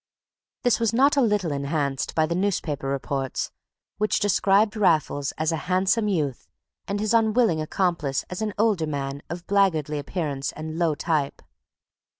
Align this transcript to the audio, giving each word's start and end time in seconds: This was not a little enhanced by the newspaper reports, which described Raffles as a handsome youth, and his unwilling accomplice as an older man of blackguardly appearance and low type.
This 0.63 0.79
was 0.79 0.93
not 0.93 1.15
a 1.15 1.21
little 1.21 1.51
enhanced 1.51 2.15
by 2.15 2.25
the 2.25 2.33
newspaper 2.33 2.87
reports, 2.87 3.51
which 3.99 4.19
described 4.19 4.75
Raffles 4.75 5.31
as 5.37 5.51
a 5.51 5.55
handsome 5.69 6.07
youth, 6.07 6.47
and 6.87 6.99
his 6.99 7.13
unwilling 7.13 7.61
accomplice 7.61 8.23
as 8.27 8.41
an 8.41 8.55
older 8.57 8.87
man 8.87 9.21
of 9.29 9.45
blackguardly 9.45 9.99
appearance 9.99 10.51
and 10.53 10.79
low 10.79 10.95
type. 10.95 11.43